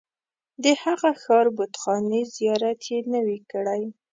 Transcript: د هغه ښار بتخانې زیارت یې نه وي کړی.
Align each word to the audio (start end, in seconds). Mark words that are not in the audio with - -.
د 0.63 0.65
هغه 0.83 1.11
ښار 1.21 1.45
بتخانې 1.57 2.21
زیارت 2.35 2.79
یې 2.91 2.99
نه 3.11 3.19
وي 3.25 3.39
کړی. 3.51 3.83